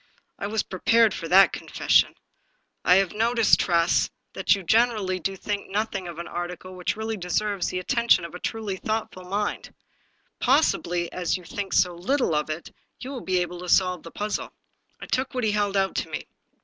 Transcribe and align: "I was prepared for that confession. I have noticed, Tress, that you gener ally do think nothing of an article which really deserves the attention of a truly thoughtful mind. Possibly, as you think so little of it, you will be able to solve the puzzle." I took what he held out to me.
"I 0.39 0.47
was 0.47 0.63
prepared 0.63 1.13
for 1.13 1.27
that 1.27 1.53
confession. 1.53 2.15
I 2.83 2.95
have 2.95 3.11
noticed, 3.13 3.59
Tress, 3.59 4.09
that 4.33 4.55
you 4.55 4.63
gener 4.63 4.95
ally 4.97 5.19
do 5.19 5.35
think 5.35 5.69
nothing 5.69 6.07
of 6.07 6.17
an 6.17 6.27
article 6.27 6.73
which 6.73 6.95
really 6.95 7.17
deserves 7.17 7.67
the 7.69 7.77
attention 7.77 8.25
of 8.25 8.33
a 8.33 8.39
truly 8.39 8.77
thoughtful 8.77 9.25
mind. 9.25 9.71
Possibly, 10.39 11.11
as 11.11 11.37
you 11.37 11.43
think 11.43 11.73
so 11.73 11.93
little 11.93 12.33
of 12.33 12.49
it, 12.49 12.71
you 12.99 13.11
will 13.11 13.21
be 13.21 13.37
able 13.41 13.59
to 13.59 13.69
solve 13.69 14.01
the 14.01 14.09
puzzle." 14.09 14.51
I 14.99 15.05
took 15.05 15.35
what 15.35 15.43
he 15.43 15.51
held 15.51 15.77
out 15.77 15.93
to 15.97 16.09
me. 16.09 16.25